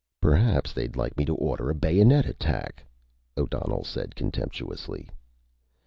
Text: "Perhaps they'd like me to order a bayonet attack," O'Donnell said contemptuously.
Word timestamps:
"Perhaps 0.19 0.73
they'd 0.73 0.95
like 0.95 1.15
me 1.15 1.25
to 1.25 1.35
order 1.35 1.69
a 1.69 1.75
bayonet 1.75 2.25
attack," 2.25 2.83
O'Donnell 3.37 3.83
said 3.83 4.15
contemptuously. 4.15 5.07